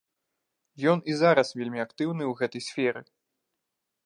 Ён 0.93 1.03
і 1.13 1.17
зараз 1.21 1.53
вельмі 1.59 1.79
актыўны 1.87 2.23
ў 2.29 2.33
гэтай 2.41 2.61
сферы. 2.71 3.01